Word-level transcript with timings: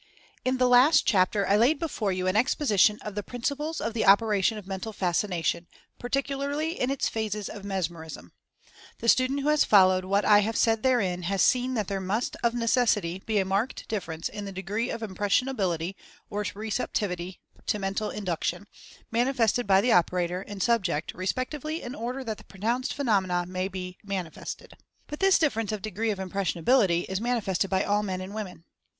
In 0.43 0.57
the 0.57 0.67
last 0.67 1.05
chapter 1.05 1.47
I 1.47 1.57
laid 1.57 1.77
before 1.77 2.11
you 2.11 2.25
an 2.25 2.35
exposition 2.35 2.97
of 3.03 3.13
the 3.13 3.21
principles 3.21 3.79
of 3.79 3.93
the 3.93 4.07
operation 4.07 4.57
of 4.57 4.65
Mental 4.65 4.91
Fascina 4.91 5.45
tion, 5.45 5.67
particularly 5.99 6.79
in 6.81 6.89
its 6.89 7.07
phases 7.07 7.47
of 7.47 7.63
Mesmerism. 7.63 8.31
The 8.97 9.07
student 9.07 9.41
who 9.41 9.49
has 9.49 9.63
followed 9.63 10.03
what 10.03 10.25
I 10.25 10.39
have 10.39 10.57
said 10.57 10.81
therein 10.81 11.21
has 11.29 11.43
seen 11.43 11.75
that 11.75 11.87
there 11.87 12.01
must, 12.01 12.35
of 12.41 12.55
necessity, 12.55 13.21
be 13.27 13.37
a 13.37 13.45
marked 13.45 13.87
differ 13.87 14.11
ence 14.13 14.27
in 14.27 14.45
the 14.45 14.51
degree 14.51 14.89
of 14.89 15.03
Impressionability, 15.03 15.95
or 16.31 16.43
Receptivity 16.55 17.39
to 17.67 17.77
Mentative 17.77 18.15
Induction, 18.15 18.65
manifested 19.11 19.67
by 19.67 19.81
the 19.81 19.91
operator 19.91 20.41
and 20.41 20.63
subject 20.63 21.13
respectively 21.13 21.83
in 21.83 21.93
order 21.93 22.23
that 22.23 22.39
the 22.39 22.43
pronounced 22.45 22.95
phe 22.95 23.03
nomena 23.03 23.45
may 23.47 23.67
be 23.67 23.99
manifested. 24.03 24.73
But 25.05 25.19
this 25.19 25.37
difference 25.37 25.71
of 25.71 25.83
degree 25.83 26.09
of 26.09 26.17
Impressionability 26.19 27.01
is 27.07 27.21
manifested 27.21 27.69
by 27.69 27.83
all 27.83 28.01
men 28.01 28.19
and 28.19 28.33
women. 28.33 28.63